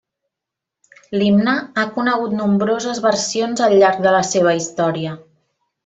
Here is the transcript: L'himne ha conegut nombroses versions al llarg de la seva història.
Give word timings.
L'himne 1.17 1.53
ha 1.81 1.83
conegut 1.99 2.33
nombroses 2.39 3.05
versions 3.07 3.63
al 3.69 3.79
llarg 3.85 4.03
de 4.09 4.15
la 4.19 4.23
seva 4.35 4.59
història. 4.63 5.17